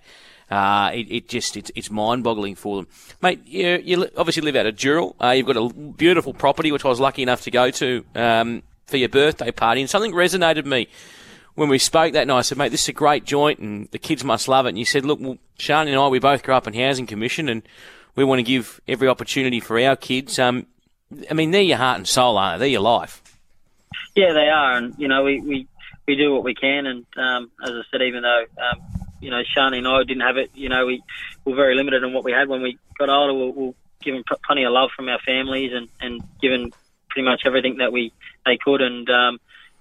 [0.52, 2.88] uh, it, it just it's, it's mind-boggling for them,
[3.22, 3.42] mate.
[3.48, 5.16] You, you obviously live out of Dural.
[5.20, 8.62] Uh, you've got a beautiful property, which I was lucky enough to go to um,
[8.88, 10.88] for your birthday party, and something resonated with me
[11.60, 14.00] when we spoke that night, I said, mate, this is a great joint and the
[14.00, 14.70] kids must love it.
[14.70, 17.50] And you said, look, well, Sean and I, we both grew up in Housing Commission
[17.50, 17.64] and
[18.16, 20.40] we want to give every opportunity for our kids.
[20.40, 20.68] Um,
[21.30, 22.68] I mean, they're your heart and soul, aren't they?
[22.68, 23.22] They're your life.
[24.16, 25.68] Yeah, they are, and you know, we we,
[26.08, 28.82] we do what we can, and um, as I said, even though um,
[29.22, 31.04] you know Shani and I didn't have it, you know, we
[31.46, 32.48] were very limited in what we had.
[32.48, 35.90] When we got older, we'll, we'll given pl- plenty of love from our families, and
[36.02, 36.72] and given
[37.10, 38.12] pretty much everything that we
[38.46, 39.40] they could, and um,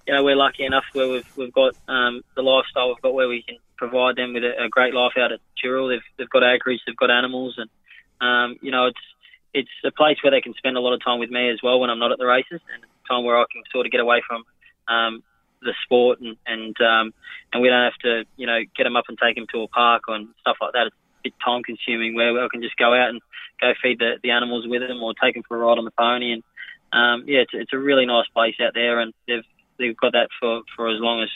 [0.09, 3.27] you know, we're lucky enough where we've we've got um, the lifestyle we've got where
[3.27, 5.93] we can provide them with a, a great life out at Dural.
[5.93, 7.69] They've they've got acreage, they've got animals, and
[8.19, 9.05] um, you know, it's
[9.53, 11.79] it's a place where they can spend a lot of time with me as well
[11.79, 14.23] when I'm not at the races, and time where I can sort of get away
[14.27, 14.45] from
[14.87, 15.21] um,
[15.61, 17.13] the sport and and um,
[17.53, 19.67] and we don't have to you know get them up and take them to a
[19.67, 20.87] park and stuff like that.
[20.87, 23.21] It's a bit time consuming where I can just go out and
[23.61, 25.91] go feed the, the animals with them or take them for a ride on the
[25.91, 26.43] pony and
[26.91, 29.45] um, yeah, it's, it's a really nice place out there and they've
[29.79, 31.29] they've got that for, for as long as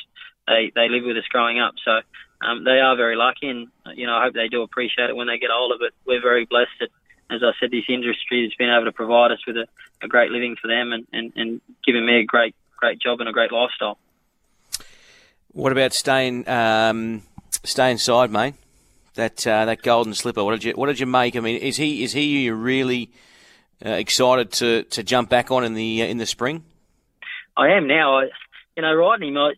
[0.48, 1.76] they they live with us growing up.
[1.84, 2.02] So
[2.46, 5.28] um, they are very lucky, and you know I hope they do appreciate it when
[5.28, 5.76] they get older.
[5.80, 6.90] But we're very blessed that,
[7.32, 9.68] as I said, this industry has been able to provide us with a,
[10.02, 13.30] a great living for them and, and, and giving me a great great job and
[13.30, 13.98] a great lifestyle.
[15.54, 17.22] What about staying um,
[17.64, 18.56] Stay Inside, mate?
[19.16, 20.44] That uh, that golden slipper.
[20.44, 21.36] What did you what did you make?
[21.36, 23.12] I mean, is he is he really
[23.86, 26.64] uh, excited to, to jump back on in the uh, in the spring?
[27.56, 28.20] I am now.
[28.20, 28.30] I,
[28.76, 29.54] you know, riding him, I,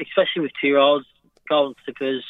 [0.00, 1.06] especially with two year olds,
[1.48, 2.24] golden slippers.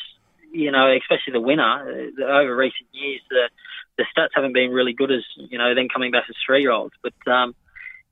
[0.50, 2.10] You know, especially the winner.
[2.18, 3.50] Uh, over recent years, the
[3.98, 5.74] the stats haven't been really good as you know.
[5.74, 7.54] Then coming back as three year olds, but um,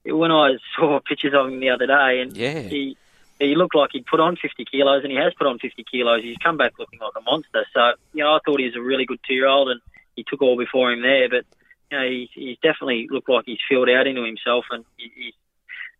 [0.04, 2.60] when I saw pictures of him the other day, and yeah.
[2.60, 2.96] he
[3.38, 6.22] he looked like he'd put on 50 kilos, and he has put on 50 kilos.
[6.22, 7.66] He's come back looking like a monster.
[7.74, 9.80] So, you know, I thought he was a really good two-year-old, and
[10.14, 11.28] he took all before him there.
[11.28, 11.44] But,
[11.90, 14.64] you know, he, he's definitely looked like he's filled out into himself.
[14.70, 15.34] And he, he,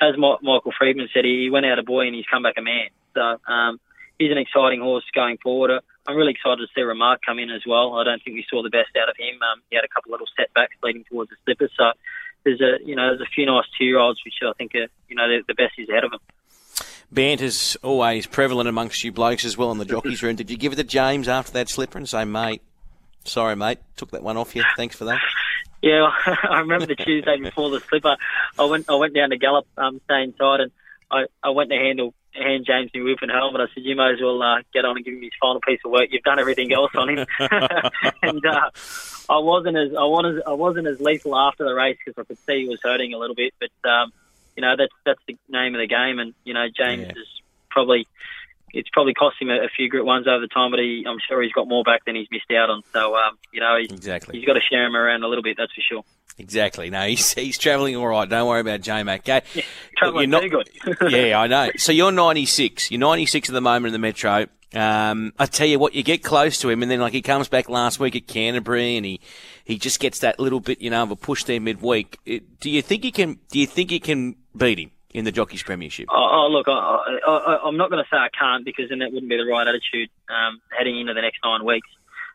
[0.00, 2.88] as Michael Freedman said, he went out a boy and he's come back a man.
[3.14, 3.80] So um,
[4.18, 5.70] he's an exciting horse going forward.
[6.06, 7.94] I'm really excited to see Remark come in as well.
[7.94, 9.40] I don't think we saw the best out of him.
[9.42, 11.68] Um, he had a couple of little setbacks leading towards the slipper.
[11.76, 11.92] So
[12.44, 15.28] there's a, you know, there's a few nice two-year-olds which I think are, you know,
[15.28, 16.20] the, the best is ahead of him
[17.11, 20.37] banter's always prevalent amongst you blokes as well in the jockeys room.
[20.37, 22.62] Did you give it to James after that slipper and say, mate,
[23.24, 24.64] sorry, mate, took that one off you.
[24.76, 25.20] Thanks for that.
[25.87, 26.11] Yeah,
[26.51, 28.16] I remember the Tuesday before the slipper.
[28.59, 30.72] I went I went down to Gallop, um, stay inside, and
[31.11, 33.61] I, I went to handle hand James my whip and helmet.
[33.61, 35.79] I said, "You may as well uh, get on and give him his final piece
[35.85, 36.09] of work.
[36.11, 38.70] You've done everything else on him." and uh,
[39.31, 42.38] I wasn't as I wasn't I wasn't as lethal after the race because I could
[42.38, 43.88] see he was hurting a little bit, but.
[43.88, 44.12] Um,
[44.57, 46.18] you know that's that's the name of the game.
[46.18, 47.11] And you know James yeah.
[47.11, 47.29] is
[47.70, 48.09] probably
[48.72, 51.18] it's probably cost him a, a, few Group Ones over the time, but he, I'm
[51.26, 52.83] sure he's got more back than he's missed out on.
[52.92, 55.57] So um, you know he's, exactly he's got to share him around a little bit.
[55.59, 56.02] That's for sure.
[56.38, 56.90] Exactly.
[56.90, 58.29] No, he's he's travelling all right.
[58.29, 59.20] Don't worry about J Mac.
[59.20, 59.42] Okay.
[59.55, 59.62] Yeah,
[59.96, 60.68] travelling not, good.
[61.11, 61.70] yeah, I know.
[61.76, 62.90] So you're 96.
[62.90, 64.46] You're 96 at the moment in the Metro.
[64.74, 67.48] Um, I tell you what, you get close to him, and then like he comes
[67.48, 69.20] back last week at Canterbury, and he
[69.64, 72.18] he just gets that little bit, you know, of a push there midweek.
[72.26, 73.38] It, do you think he can?
[73.50, 74.90] Do you think he can beat him?
[75.16, 76.07] In the Jockeys Premiership?
[76.11, 79.31] Oh, oh look, I, am not going to say I can't because then that wouldn't
[79.31, 81.88] be the right attitude um, heading into the next nine weeks.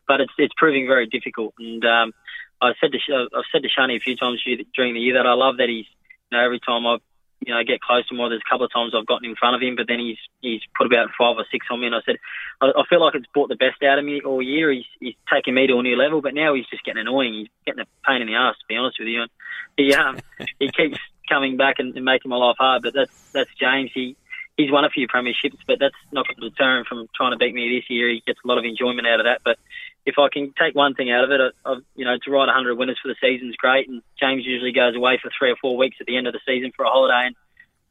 [0.08, 2.12] But it's it's proving very difficult, and um,
[2.60, 2.98] I said to
[3.36, 4.42] I've said to Shani a few times
[4.74, 5.86] during the year that I love that he's
[6.30, 6.98] you know every time I
[7.46, 9.54] you know get close to him, there's a couple of times I've gotten in front
[9.54, 12.00] of him, but then he's he's put about five or six on me, and I
[12.04, 12.16] said
[12.60, 14.72] I, I feel like it's brought the best out of me all year.
[14.72, 17.34] He's he's taken me to a new level, but now he's just getting annoying.
[17.34, 19.22] He's getting a pain in the ass, to be honest with you.
[19.22, 19.30] And
[19.76, 20.18] he um
[20.58, 20.98] he keeps
[21.32, 22.82] coming back and, and making my life hard.
[22.82, 23.90] But that's that's James.
[23.94, 24.16] He
[24.56, 27.38] he's won a few premierships, but that's not going to deter him from trying to
[27.38, 28.08] beat me this year.
[28.08, 29.40] He gets a lot of enjoyment out of that.
[29.44, 29.58] But
[30.04, 32.46] if I can take one thing out of it, I, I, you know, to ride
[32.46, 33.88] 100 winners for the season is great.
[33.88, 36.40] And James usually goes away for three or four weeks at the end of the
[36.46, 37.36] season for a holiday, and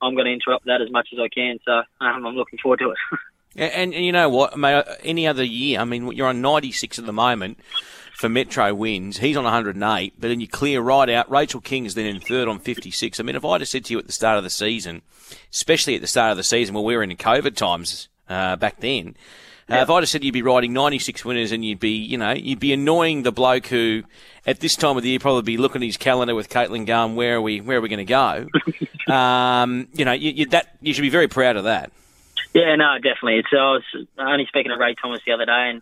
[0.02, 1.60] I'm going to interrupt that as much as I can.
[1.66, 2.98] So um, I'm looking forward to it.
[3.56, 4.54] and, and, you know what?
[5.04, 7.60] Any other year, I mean, you're on 96 at the moment
[8.22, 9.18] for Metro wins.
[9.18, 11.30] He's on 108, but then you clear right out.
[11.30, 13.20] Rachel King is then in third on 56.
[13.20, 15.02] I mean, if I had said to you at the start of the season,
[15.52, 18.80] especially at the start of the season where we were in COVID times uh, back
[18.80, 19.16] then,
[19.72, 22.32] uh, if I'd have said you'd be riding 96 winners and you'd be, you know,
[22.32, 24.04] you'd be annoying the bloke who,
[24.46, 27.16] at this time of the year, probably be looking at his calendar with Caitlin going,
[27.16, 28.48] where are we, where are we going to
[29.08, 29.12] go?
[29.12, 31.92] um, you know, you, you, that you should be very proud of that.
[32.54, 33.40] Yeah, no, definitely.
[33.40, 33.84] It's I was
[34.20, 35.82] only speaking to Ray Thomas the other day, and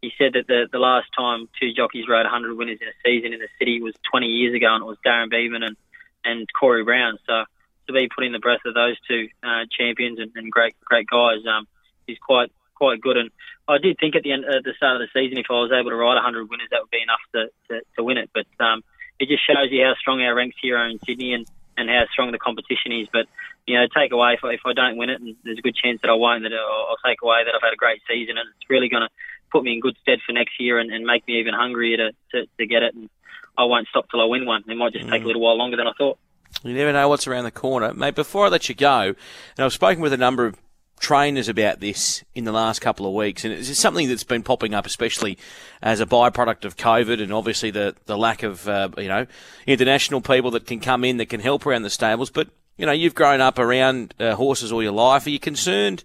[0.00, 3.32] he said that the, the last time two jockeys rode 100 winners in a season
[3.32, 5.76] in the city was 20 years ago, and it was Darren Beadman and,
[6.24, 7.18] and Corey Brown.
[7.26, 7.44] So
[7.86, 11.06] to be put in the breath of those two uh, champions and, and great great
[11.06, 11.66] guys um,
[12.06, 13.16] is quite quite good.
[13.16, 13.30] And
[13.68, 15.72] I did think at the end at the start of the season, if I was
[15.72, 18.30] able to ride 100 winners, that would be enough to, to, to win it.
[18.32, 18.82] But um,
[19.18, 22.04] it just shows you how strong our ranks here are in Sydney and, and how
[22.12, 23.08] strong the competition is.
[23.12, 23.26] But
[23.66, 25.74] you know, take away if I, if I don't win it, and there's a good
[25.74, 28.38] chance that I won't, that I'll, I'll take away that I've had a great season,
[28.38, 29.10] and it's really going to
[29.50, 32.10] put me in good stead for next year and, and make me even hungrier to,
[32.32, 32.94] to, to get it.
[32.94, 33.08] And
[33.56, 34.64] I won't stop till I win one.
[34.68, 35.26] It might just take a mm.
[35.26, 36.18] little while longer than I thought.
[36.62, 37.92] You never know what's around the corner.
[37.94, 39.14] Mate, before I let you go,
[39.56, 40.56] and I've spoken with a number of
[40.98, 44.74] trainers about this in the last couple of weeks, and it's something that's been popping
[44.74, 45.38] up, especially
[45.82, 49.26] as a byproduct of COVID, and obviously the the lack of uh, you know
[49.66, 52.30] international people that can come in that can help around the stables.
[52.30, 55.26] But you know, you've grown up around uh, horses all your life.
[55.26, 56.04] Are you concerned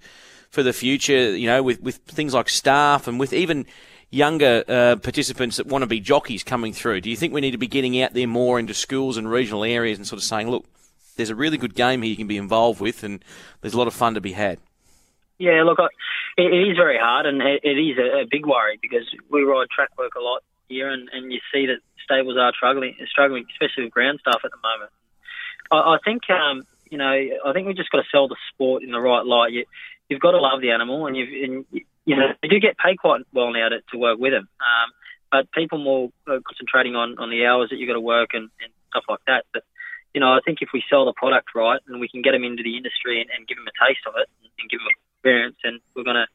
[0.51, 3.65] for the future, you know, with, with things like staff and with even
[4.09, 7.01] younger uh, participants that want to be jockeys coming through?
[7.01, 9.63] Do you think we need to be getting out there more into schools and regional
[9.63, 10.65] areas and sort of saying, look,
[11.15, 13.23] there's a really good game here you can be involved with and
[13.61, 14.59] there's a lot of fun to be had?
[15.37, 15.79] Yeah, look,
[16.37, 19.43] it, it is very hard and it, it is a, a big worry because we
[19.43, 23.45] ride track work a lot here and, and you see that stables are struggling, struggling,
[23.51, 24.91] especially with ground staff at the moment.
[25.71, 27.09] I, I think, um, you know,
[27.45, 29.53] I think we just got to sell the sport in the right light.
[29.53, 29.65] You,
[30.11, 31.65] you've got to love the animal, and you've and,
[32.05, 34.47] you know you do get paid quite well now to, to work with them.
[34.59, 34.91] Um,
[35.31, 38.71] but people more concentrating on, on the hours that you've got to work and, and
[38.91, 39.45] stuff like that.
[39.53, 39.63] But
[40.13, 42.43] you know, I think if we sell the product right and we can get them
[42.43, 44.27] into the industry and, and give them a taste of it
[44.59, 46.27] and give them experience, and we're going to,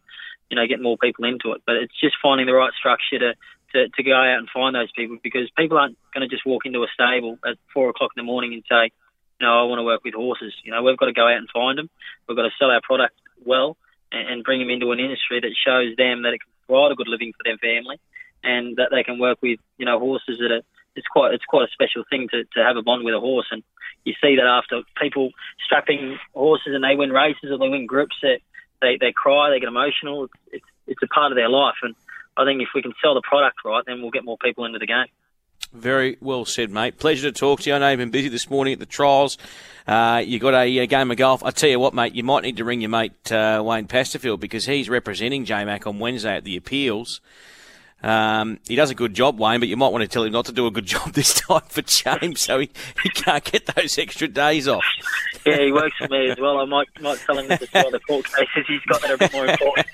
[0.48, 1.60] you know, get more people into it.
[1.66, 3.30] But it's just finding the right structure to,
[3.76, 6.64] to, to go out and find those people because people aren't going to just walk
[6.64, 8.96] into a stable at four o'clock in the morning and say,
[9.40, 10.54] know, I want to work with horses.
[10.64, 11.90] You know, we've got to go out and find them.
[12.28, 13.76] We've got to sell our product well
[14.12, 16.94] and, and bring them into an industry that shows them that it can provide a
[16.94, 17.98] good living for their family
[18.42, 20.62] and that they can work with, you know, horses that are
[20.96, 23.46] it's quite it's quite a special thing to, to have a bond with a horse,
[23.50, 23.62] and
[24.04, 25.30] you see that after people
[25.64, 28.38] strapping horses and they win races or they win groups, that
[28.80, 30.24] they, they cry, they get emotional.
[30.24, 31.94] It's, it's it's a part of their life, and
[32.36, 34.78] I think if we can sell the product right, then we'll get more people into
[34.78, 35.06] the game.
[35.76, 36.98] Very well said, mate.
[36.98, 37.76] Pleasure to talk to you.
[37.76, 39.36] I know you've been busy this morning at the trials.
[39.86, 41.44] Uh, you got a, a, game of golf.
[41.44, 44.40] I tell you what, mate, you might need to ring your mate uh, Wayne Pasterfield
[44.40, 47.20] because he's representing J Mac on Wednesday at the appeals.
[48.02, 50.44] Um, he does a good job, Wayne, but you might want to tell him not
[50.46, 52.70] to do a good job this time for James, so he,
[53.02, 54.84] he can't get those extra days off.
[55.44, 56.58] Yeah, he works for me as well.
[56.58, 59.18] I might might tell him that the other court cases he's got that are a
[59.18, 59.86] bit more important.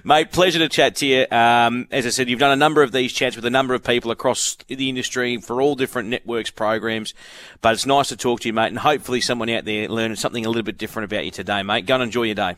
[0.04, 1.26] Mate, pleasure to chat to you.
[1.30, 3.82] Um, as I said, you've done a number of these chats with a number of
[3.82, 7.12] people across the industry for all different networks programs,
[7.60, 10.46] but it's nice to talk to you, mate, and hopefully someone out there learned something
[10.46, 11.86] a little bit different about you today, mate.
[11.86, 12.56] Go and enjoy your day.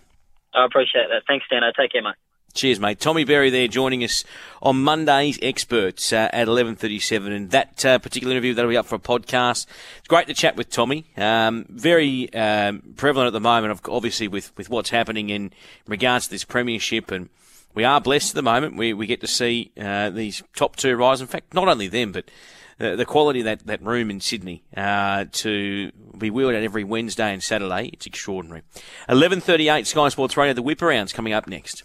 [0.54, 1.22] I appreciate that.
[1.26, 1.64] Thanks, Dan.
[1.64, 2.14] I Take care, mate.
[2.54, 3.00] Cheers, mate.
[3.00, 4.22] Tommy Berry there joining us
[4.62, 7.34] on Monday's Experts uh, at 11.37.
[7.34, 9.66] And that uh, particular interview, that'll be up for a podcast.
[9.98, 11.04] It's great to chat with Tommy.
[11.16, 15.52] Um, very um, prevalent at the moment, obviously, with, with what's happening in
[15.88, 17.10] regards to this premiership.
[17.10, 17.28] And
[17.74, 18.76] we are blessed at the moment.
[18.76, 21.20] We, we get to see uh, these top two rise.
[21.20, 22.30] In fact, not only them, but
[22.78, 26.84] the, the quality of that, that room in Sydney uh, to be wheeled out every
[26.84, 28.62] Wednesday and Saturday, it's extraordinary.
[29.08, 31.82] 11.38 Sky Sports Radio, the whip around's coming up next.